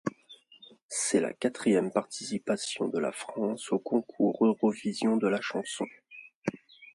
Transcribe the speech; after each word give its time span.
C'est 0.87 1.19
la 1.19 1.31
quatrième 1.31 1.91
participation 1.91 2.87
de 2.87 2.97
la 2.97 3.11
France 3.11 3.71
au 3.71 3.77
Concours 3.77 4.43
Eurovision 4.43 5.15
de 5.15 5.27
la 5.27 5.41
chanson. 5.41 5.85